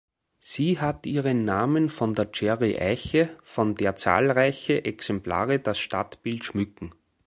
Sie 0.39 0.79
hat 0.79 1.05
ihren 1.05 1.45
Namen 1.45 1.87
von 1.87 2.15
der 2.15 2.25
Garry-Eiche, 2.25 3.37
von 3.43 3.75
der 3.75 3.97
zahlreiche 3.97 4.83
Exemplare 4.83 5.59
das 5.59 5.77
Stadtbild 5.77 6.43
schmücken. 6.43 6.95